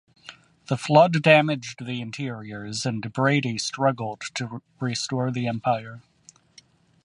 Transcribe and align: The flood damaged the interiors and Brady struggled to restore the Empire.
The 0.67 0.77
flood 0.77 1.21
damaged 1.21 1.85
the 1.85 2.01
interiors 2.01 2.87
and 2.87 3.13
Brady 3.13 3.59
struggled 3.59 4.21
to 4.33 4.63
restore 4.79 5.29
the 5.29 5.45
Empire. 5.47 6.01